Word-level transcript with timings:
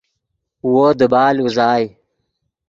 وو 0.71 0.87
دیبال 0.99 1.35
اوزائے 1.41 1.85